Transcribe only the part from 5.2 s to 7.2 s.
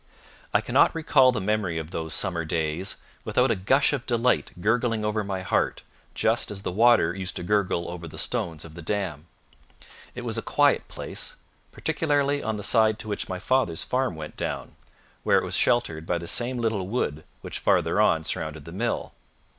my heart, just as the water